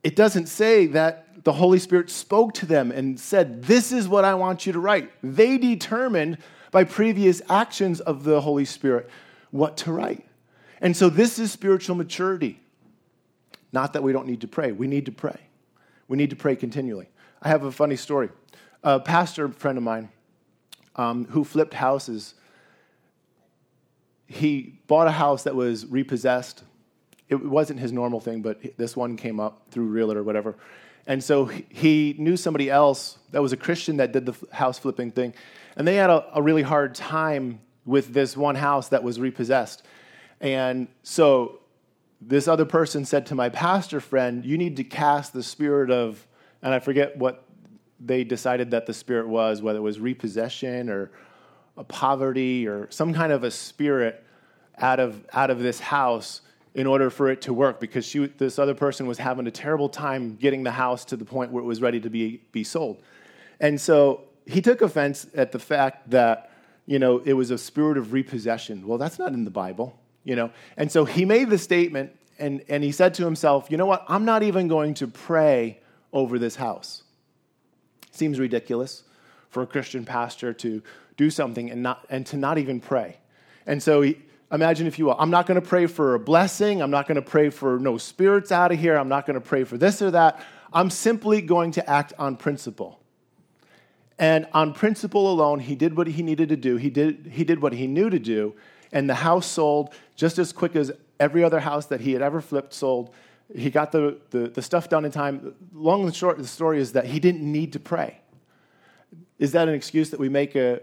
[0.02, 4.24] it doesn't say that the Holy Spirit spoke to them and said, This is what
[4.24, 5.10] I want you to write.
[5.22, 6.38] They determined
[6.70, 9.08] by previous actions of the Holy Spirit
[9.50, 10.24] what to write.
[10.80, 12.60] And so this is spiritual maturity.
[13.72, 15.40] Not that we don't need to pray, we need to pray.
[16.06, 17.08] We need to pray continually.
[17.42, 18.30] I have a funny story.
[18.82, 20.08] A pastor friend of mine
[20.96, 22.34] um, who flipped houses,
[24.26, 26.62] he bought a house that was repossessed.
[27.28, 30.56] It wasn't his normal thing, but this one came up through Realtor or whatever.
[31.06, 35.10] And so he knew somebody else that was a Christian that did the house flipping
[35.10, 35.34] thing.
[35.78, 39.84] And they had a, a really hard time with this one house that was repossessed.
[40.40, 41.60] And so
[42.20, 46.26] this other person said to my pastor friend, You need to cast the spirit of,
[46.62, 47.44] and I forget what
[48.00, 51.10] they decided that the spirit was, whether it was repossession or
[51.86, 54.24] poverty or some kind of a spirit
[54.78, 56.42] out of, out of this house
[56.74, 59.88] in order for it to work because she, this other person was having a terrible
[59.88, 63.00] time getting the house to the point where it was ready to be, be sold.
[63.60, 66.50] And so he took offense at the fact that,
[66.86, 68.86] you know, it was a spirit of repossession.
[68.86, 70.50] Well, that's not in the Bible you know.
[70.76, 74.04] And so he made the statement and, and he said to himself, you know what?
[74.08, 75.80] I'm not even going to pray
[76.12, 77.02] over this house.
[78.10, 79.04] Seems ridiculous
[79.48, 80.82] for a Christian pastor to
[81.16, 83.16] do something and, not, and to not even pray.
[83.66, 84.18] And so he,
[84.52, 86.82] imagine if you will, I'm not going to pray for a blessing.
[86.82, 88.96] I'm not going to pray for no spirits out of here.
[88.96, 90.44] I'm not going to pray for this or that.
[90.74, 93.00] I'm simply going to act on principle.
[94.18, 96.76] And on principle alone, he did what he needed to do.
[96.76, 98.54] He did, he did what he knew to do
[98.92, 102.40] and the house sold just as quick as every other house that he had ever
[102.40, 103.14] flipped sold.
[103.54, 105.54] He got the, the, the stuff done in time.
[105.72, 108.20] Long and short the story is that he didn't need to pray.
[109.38, 110.80] Is that an excuse that we make a,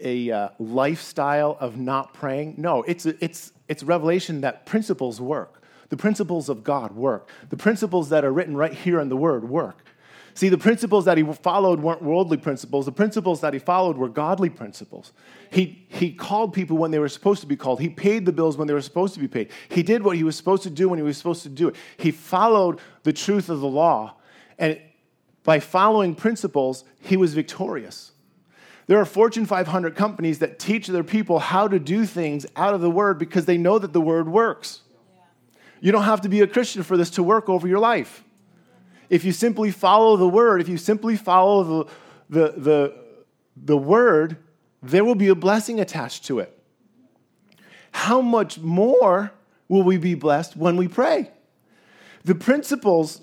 [0.00, 2.54] a uh, lifestyle of not praying?
[2.56, 5.62] No, it's, it's, it's revelation that principles work.
[5.90, 7.28] The principles of God work.
[7.50, 9.84] The principles that are written right here in the Word work.
[10.34, 12.86] See, the principles that he followed weren't worldly principles.
[12.86, 15.12] The principles that he followed were godly principles.
[15.50, 17.80] He, he called people when they were supposed to be called.
[17.80, 19.50] He paid the bills when they were supposed to be paid.
[19.68, 21.76] He did what he was supposed to do when he was supposed to do it.
[21.98, 24.14] He followed the truth of the law.
[24.58, 24.80] And
[25.44, 28.12] by following principles, he was victorious.
[28.86, 32.80] There are Fortune 500 companies that teach their people how to do things out of
[32.80, 34.80] the word because they know that the word works.
[35.80, 38.24] You don't have to be a Christian for this to work over your life
[39.12, 41.90] if you simply follow the word, if you simply follow the,
[42.30, 42.96] the, the,
[43.54, 44.38] the word,
[44.82, 46.58] there will be a blessing attached to it.
[47.92, 49.30] How much more
[49.68, 51.30] will we be blessed when we pray?
[52.24, 53.20] The principles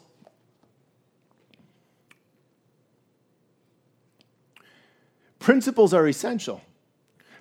[5.39, 6.61] principles are essential,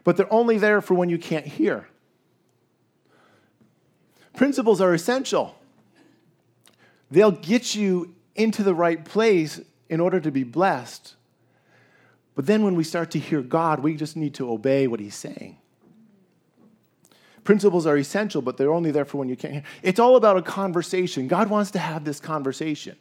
[0.05, 1.87] but they're only there for when you can't hear.
[4.35, 5.55] Principles are essential.
[7.11, 11.15] They'll get you into the right place in order to be blessed.
[12.35, 15.17] But then when we start to hear God, we just need to obey what He's
[15.17, 15.59] saying.
[17.43, 19.63] Principles are essential, but they're only there for when you can't hear.
[19.83, 21.29] It's all about a conversation.
[21.29, 22.97] God wants to have this conversation.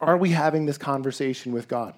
[0.00, 1.94] Are we having this conversation with God?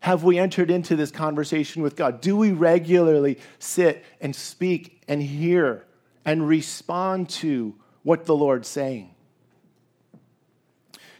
[0.00, 2.20] Have we entered into this conversation with God?
[2.20, 5.86] Do we regularly sit and speak and hear
[6.24, 9.11] and respond to what the Lord's saying?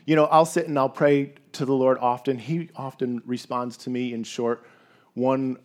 [0.05, 2.39] You know, I'll sit and I'll pray to the Lord often.
[2.39, 4.67] He often responds to me in short,
[5.15, 5.59] one,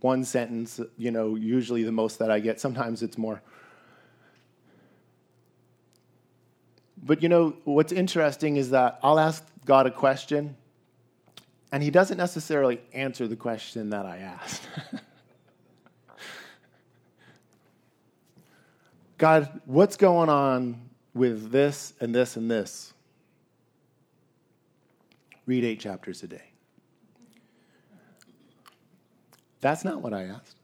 [0.00, 2.60] one sentence, you know, usually the most that I get.
[2.60, 3.42] Sometimes it's more.
[7.02, 10.56] But you know, what's interesting is that I'll ask God a question,
[11.72, 14.62] and He doesn't necessarily answer the question that I asked.
[19.18, 20.80] God, what's going on
[21.14, 22.92] with this and this and this?
[25.50, 26.52] Read eight chapters a day.
[29.60, 30.56] That's not what I asked.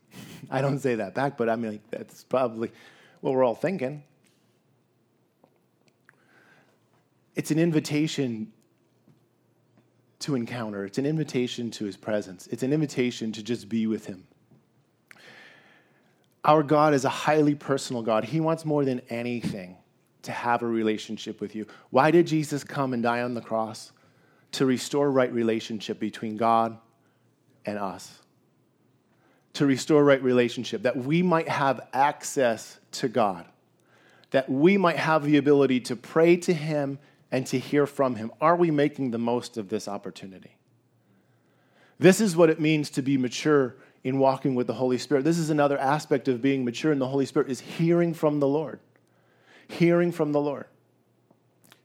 [0.50, 2.72] I don't say that back, but I mean, like, that's probably
[3.20, 4.02] what we're all thinking.
[7.36, 8.52] It's an invitation
[10.18, 14.06] to encounter, it's an invitation to his presence, it's an invitation to just be with
[14.06, 14.24] him.
[16.44, 18.24] Our God is a highly personal God.
[18.24, 19.76] He wants more than anything
[20.22, 21.66] to have a relationship with you.
[21.90, 23.92] Why did Jesus come and die on the cross?
[24.52, 26.78] To restore right relationship between God
[27.64, 28.18] and us.
[29.54, 33.44] To restore right relationship, that we might have access to God,
[34.30, 36.98] that we might have the ability to pray to Him
[37.30, 38.30] and to hear from Him.
[38.40, 40.56] Are we making the most of this opportunity?
[41.98, 45.24] This is what it means to be mature in walking with the Holy Spirit.
[45.24, 48.48] This is another aspect of being mature in the Holy Spirit is hearing from the
[48.48, 48.80] Lord.
[49.68, 50.66] Hearing from the Lord.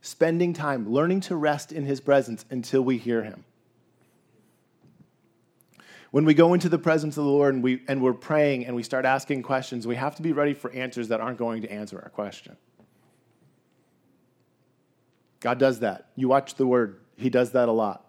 [0.07, 3.43] Spending time, learning to rest in his presence until we hear him.
[6.11, 8.75] When we go into the presence of the Lord and, we, and we're praying and
[8.75, 11.71] we start asking questions, we have to be ready for answers that aren't going to
[11.71, 12.55] answer our question.
[15.41, 16.07] God does that.
[16.15, 18.05] You watch the word, He does that a lot.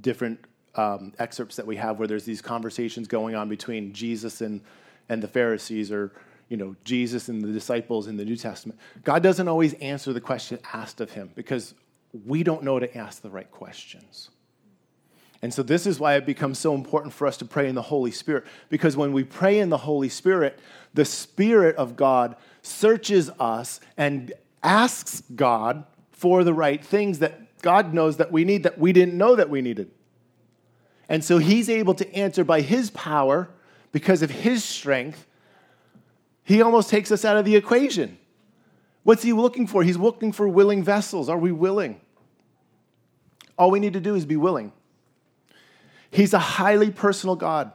[0.00, 0.40] Different
[0.74, 4.62] um, excerpts that we have where there's these conversations going on between Jesus and,
[5.10, 6.12] and the Pharisees or
[6.50, 8.78] you know Jesus and the disciples in the New Testament.
[9.02, 11.74] God doesn't always answer the question asked of him because
[12.26, 14.28] we don't know to ask the right questions.
[15.42, 17.82] And so, this is why it becomes so important for us to pray in the
[17.82, 18.44] Holy Spirit.
[18.68, 20.58] Because when we pray in the Holy Spirit,
[20.92, 27.94] the Spirit of God searches us and asks God for the right things that God
[27.94, 29.90] knows that we need that we didn't know that we needed.
[31.08, 33.48] And so, He's able to answer by His power
[33.92, 35.26] because of His strength.
[36.50, 38.18] He almost takes us out of the equation.
[39.04, 39.84] What's He looking for?
[39.84, 41.28] He's looking for willing vessels.
[41.28, 42.00] Are we willing?
[43.56, 44.72] All we need to do is be willing.
[46.10, 47.70] He's a highly personal God.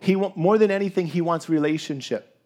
[0.00, 2.40] He more than anything, he wants relationship.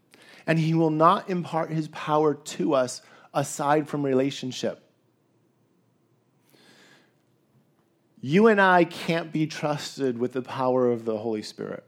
[0.44, 3.00] And he will not impart his power to us
[3.32, 4.82] aside from relationship.
[8.20, 11.84] You and I can't be trusted with the power of the Holy Spirit.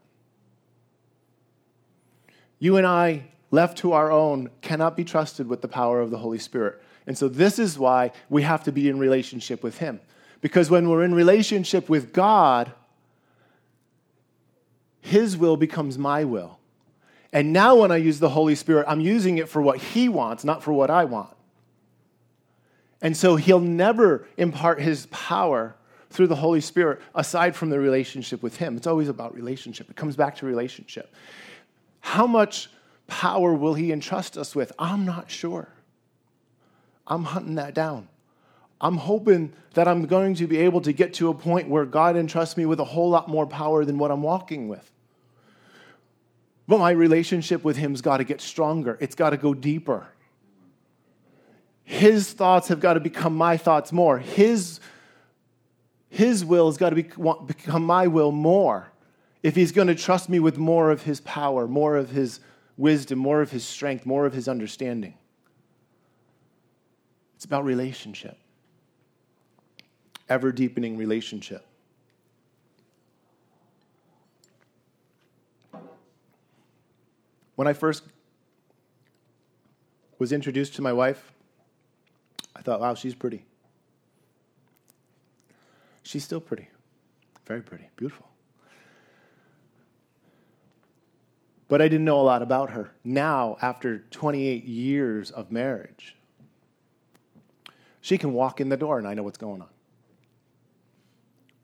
[2.60, 6.18] You and I, left to our own, cannot be trusted with the power of the
[6.18, 6.82] Holy Spirit.
[7.07, 10.00] And so, this is why we have to be in relationship with Him.
[10.40, 12.72] Because when we're in relationship with God,
[15.03, 16.59] his will becomes my will.
[17.32, 20.44] And now, when I use the Holy Spirit, I'm using it for what He wants,
[20.44, 21.34] not for what I want.
[23.00, 25.74] And so, He'll never impart His power
[26.11, 28.76] through the Holy Spirit aside from the relationship with Him.
[28.76, 31.12] It's always about relationship, it comes back to relationship.
[32.00, 32.68] How much
[33.12, 34.72] power will He entrust us with?
[34.78, 35.68] I'm not sure.
[37.06, 38.08] I'm hunting that down.
[38.80, 42.16] I'm hoping that I'm going to be able to get to a point where God
[42.16, 44.90] entrusts me with a whole lot more power than what I'm walking with.
[46.66, 50.08] But my relationship with Him's got to get stronger, it's got to go deeper.
[51.84, 54.18] His thoughts have got to become my thoughts more.
[54.18, 54.80] His,
[56.08, 57.10] his will has got to be,
[57.46, 58.90] become my will more.
[59.42, 62.40] If He's going to trust me with more of His power, more of His
[62.76, 65.14] wisdom, more of His strength, more of His understanding.
[67.36, 68.38] It's about relationship,
[70.28, 71.66] ever deepening relationship.
[77.56, 78.04] When I first
[80.18, 81.32] was introduced to my wife,
[82.56, 83.44] I thought, wow, she's pretty.
[86.02, 86.68] She's still pretty.
[87.46, 87.88] Very pretty.
[87.96, 88.31] Beautiful.
[91.72, 92.90] But I didn't know a lot about her.
[93.02, 96.18] Now, after 28 years of marriage,
[98.02, 99.70] she can walk in the door and I know what's going on.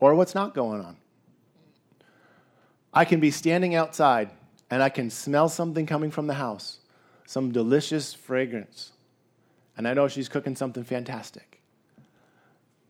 [0.00, 0.96] Or what's not going on.
[2.90, 4.30] I can be standing outside
[4.70, 6.78] and I can smell something coming from the house,
[7.26, 8.92] some delicious fragrance.
[9.76, 11.60] And I know she's cooking something fantastic.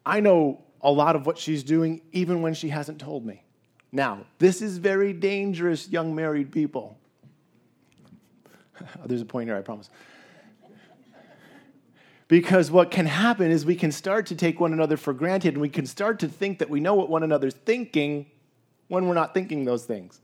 [0.07, 3.43] I know a lot of what she's doing even when she hasn't told me.
[3.91, 6.97] Now, this is very dangerous, young married people.
[9.07, 9.91] There's a point here, I promise.
[12.29, 15.63] Because what can happen is we can start to take one another for granted and
[15.63, 18.27] we can start to think that we know what one another's thinking
[18.89, 20.21] when we're not thinking those things.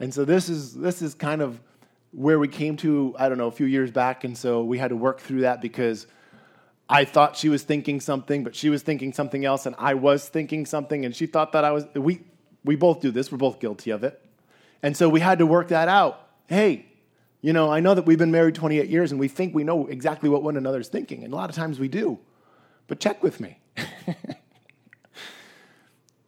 [0.00, 1.60] And so this is this is kind of
[2.12, 4.88] where we came to, I don't know, a few years back, and so we had
[4.88, 6.06] to work through that because
[6.88, 10.28] I thought she was thinking something, but she was thinking something else, and I was
[10.28, 12.22] thinking something, and she thought that I was we
[12.64, 14.20] we both do this, we're both guilty of it.
[14.82, 16.28] And so we had to work that out.
[16.48, 16.86] Hey,
[17.40, 19.86] you know, I know that we've been married 28 years and we think we know
[19.86, 22.18] exactly what one another's thinking, and a lot of times we do.
[22.86, 23.58] But check with me.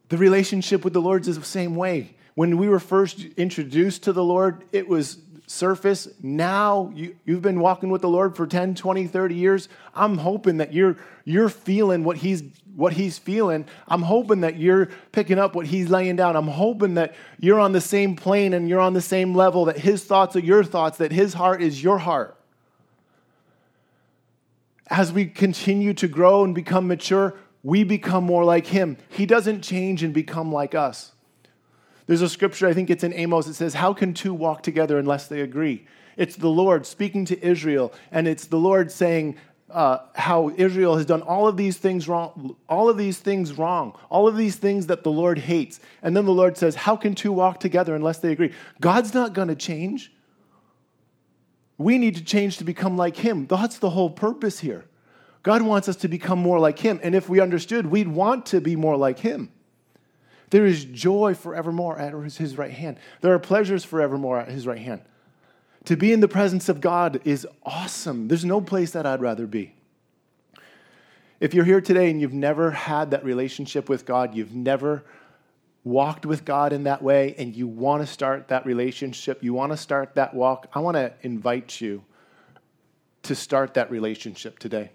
[0.09, 2.17] the relationship with the Lord is the same way.
[2.35, 6.09] When we were first introduced to the Lord, it was surface.
[6.23, 9.69] Now you, you've been walking with the Lord for 10, 20, 30 years.
[9.95, 12.43] I'm hoping that you're, you're feeling what he's,
[12.79, 13.67] what he's feeling.
[13.89, 16.37] I'm hoping that you're picking up what he's laying down.
[16.37, 19.79] I'm hoping that you're on the same plane and you're on the same level, that
[19.79, 22.39] his thoughts are your thoughts, that his heart is your heart.
[24.87, 28.97] As we continue to grow and become mature, we become more like him.
[29.09, 31.11] He doesn't change and become like us.
[32.07, 35.01] There's a scripture, I think it's in Amos, it says, How can two walk together
[35.01, 35.85] unless they agree?
[36.17, 39.37] It's the Lord speaking to Israel, and it's the Lord saying,
[39.71, 43.97] uh, how Israel has done all of these things wrong, all of these things wrong,
[44.11, 45.81] all of these things that the Lord hates.
[46.03, 48.53] And then the Lord says, How can two walk together unless they agree?
[48.81, 50.13] God's not going to change.
[51.77, 53.47] We need to change to become like Him.
[53.47, 54.85] That's the whole purpose here.
[55.43, 56.99] God wants us to become more like Him.
[57.03, 59.53] And if we understood, we'd want to be more like Him.
[60.51, 64.79] There is joy forevermore at His right hand, there are pleasures forevermore at His right
[64.79, 65.03] hand.
[65.89, 68.29] To be in the presence of God is awesome.
[68.29, 69.73] There's no place that I'd rather be.
[71.41, 75.03] If you're here today and you've never had that relationship with God, you've never
[75.85, 79.73] walked with God in that way, and you want to start that relationship, you want
[79.73, 82.05] to start that walk, I want to invite you
[83.23, 84.91] to start that relationship today.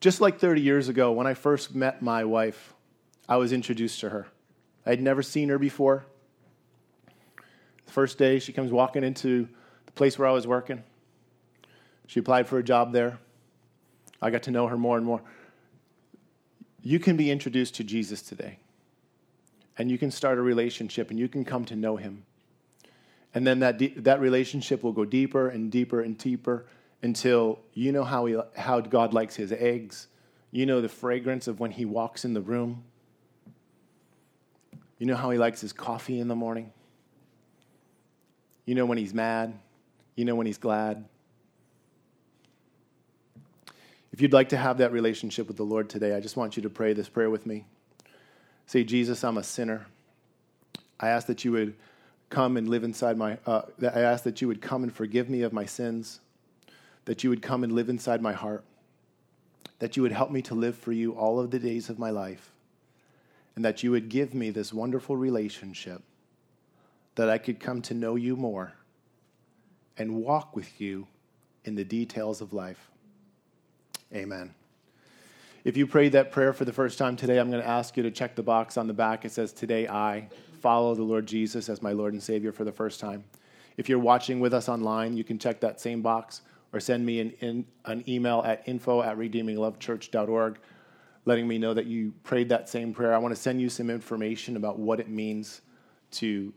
[0.00, 2.74] Just like 30 years ago, when I first met my wife,
[3.28, 4.26] I was introduced to her.
[4.84, 6.04] I'd never seen her before.
[7.90, 9.48] The first day, she comes walking into
[9.86, 10.84] the place where I was working.
[12.06, 13.18] She applied for a job there.
[14.22, 15.22] I got to know her more and more.
[16.84, 18.60] You can be introduced to Jesus today,
[19.76, 22.22] and you can start a relationship, and you can come to know him.
[23.34, 26.66] And then that, de- that relationship will go deeper and deeper and deeper
[27.02, 30.06] until you know how, he, how God likes his eggs.
[30.52, 32.84] You know the fragrance of when he walks in the room.
[34.98, 36.72] You know how he likes his coffee in the morning.
[38.70, 39.58] You know when he's mad.
[40.14, 41.04] You know when he's glad.
[44.12, 46.62] If you'd like to have that relationship with the Lord today, I just want you
[46.62, 47.64] to pray this prayer with me.
[48.66, 49.86] Say, Jesus, I'm a sinner.
[51.00, 51.74] I ask that you would
[52.28, 55.42] come and live inside my, uh, I ask that you would come and forgive me
[55.42, 56.20] of my sins,
[57.06, 58.62] that you would come and live inside my heart,
[59.80, 62.10] that you would help me to live for you all of the days of my
[62.10, 62.52] life,
[63.56, 66.02] and that you would give me this wonderful relationship
[67.14, 68.72] that I could come to know you more
[69.96, 71.06] and walk with you
[71.64, 72.90] in the details of life.
[74.14, 74.54] Amen.
[75.62, 78.02] If you prayed that prayer for the first time today, I'm going to ask you
[78.02, 79.24] to check the box on the back.
[79.24, 80.28] It says, Today I
[80.60, 83.24] follow the Lord Jesus as my Lord and Savior for the first time.
[83.76, 86.42] If you're watching with us online, you can check that same box
[86.72, 90.58] or send me an, in, an email at info at redeeminglovechurch.org
[91.24, 93.14] letting me know that you prayed that same prayer.
[93.14, 95.60] I want to send you some information about what it means
[96.12, 96.52] to,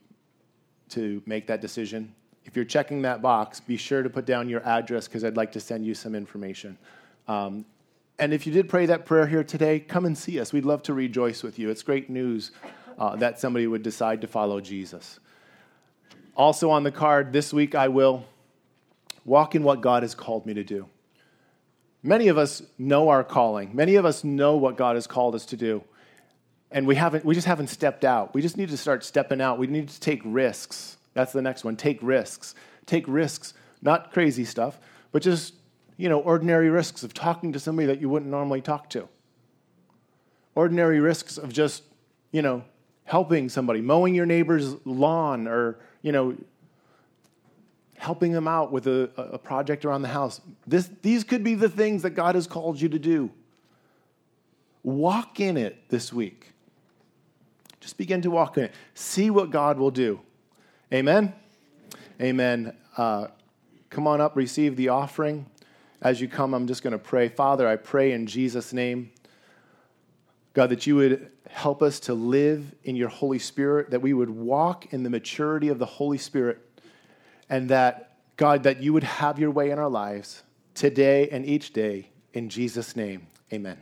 [0.93, 2.13] to make that decision.
[2.45, 5.51] If you're checking that box, be sure to put down your address because I'd like
[5.53, 6.77] to send you some information.
[7.27, 7.65] Um,
[8.19, 10.53] and if you did pray that prayer here today, come and see us.
[10.53, 11.69] We'd love to rejoice with you.
[11.69, 12.51] It's great news
[12.99, 15.19] uh, that somebody would decide to follow Jesus.
[16.35, 18.25] Also on the card this week, I will
[19.25, 20.87] walk in what God has called me to do.
[22.03, 23.73] Many of us know our calling.
[23.73, 25.83] Many of us know what God has called us to do.
[26.73, 28.33] And we haven't we just haven't stepped out.
[28.33, 29.59] We just need to start stepping out.
[29.59, 30.97] We need to take risks.
[31.13, 31.77] That's the next one.
[31.77, 32.55] Take risks.
[32.85, 34.77] Take risks, not crazy stuff,
[35.13, 35.53] but just
[35.97, 39.07] you know, ordinary risks of talking to somebody that you wouldn't normally talk to.
[40.55, 41.83] Ordinary risks of just,
[42.31, 42.63] you know,
[43.05, 46.35] helping somebody, mowing your neighbor's lawn or, you know,
[47.97, 50.41] helping them out with a, a project around the house.
[50.67, 53.31] This, these could be the things that God has called you to do.
[54.83, 56.52] Walk in it this week.
[57.83, 58.71] Just begin to walk in it.
[58.93, 60.21] See what God will do.
[60.93, 61.33] Amen?
[62.21, 62.73] Amen.
[62.95, 63.27] Uh,
[63.89, 65.45] come on up, receive the offering.
[66.01, 67.27] As you come, I'm just going to pray.
[67.27, 69.11] Father, I pray in Jesus' name,
[70.53, 74.29] God, that you would help us to live in your Holy Spirit, that we would
[74.29, 76.59] walk in the maturity of the Holy Spirit,
[77.49, 81.73] and that, God, that you would have your way in our lives today and each
[81.73, 82.11] day.
[82.33, 83.77] In Jesus' name, amen.